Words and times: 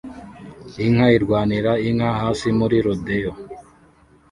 Inka 0.85 1.07
irwanira 1.17 1.71
inka 1.87 2.09
hasi 2.19 2.47
muri 2.59 2.75
rodeo 2.85 3.31